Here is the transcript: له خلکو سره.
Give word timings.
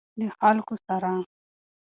له 0.19 0.27
خلکو 0.39 0.73
سره. 0.85 1.11